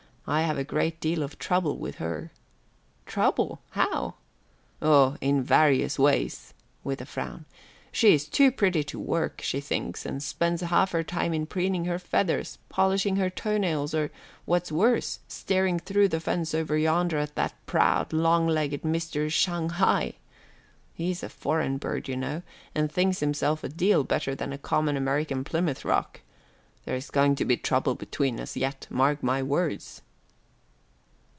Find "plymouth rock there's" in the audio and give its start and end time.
25.43-27.09